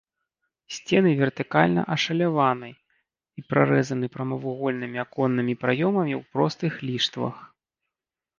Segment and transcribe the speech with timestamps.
[0.75, 2.69] Сцены вертыкальна ашаляваны
[3.41, 7.35] і прарэзаны прамавугольнымі аконнымі праёмамі ў простых ліштвах.